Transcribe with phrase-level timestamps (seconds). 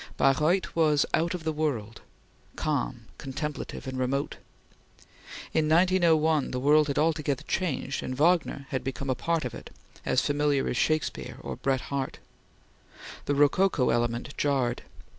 [0.17, 2.01] Baireuth was out of the world,
[2.55, 4.37] calm, contemplative, and remote.
[5.53, 9.69] In 1901 the world had altogether changed, and Wagner had become a part of it,
[10.03, 12.17] as familiar as Shakespeare or Bret Harte.
[13.25, 14.81] The rococo element jarred.